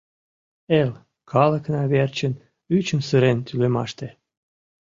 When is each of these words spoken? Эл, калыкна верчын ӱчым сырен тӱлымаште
Эл, 0.79 0.91
калыкна 1.31 1.81
верчын 1.91 2.33
ӱчым 2.75 3.01
сырен 3.07 3.37
тӱлымаште 3.47 4.07